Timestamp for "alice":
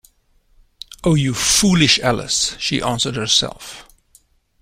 1.99-2.55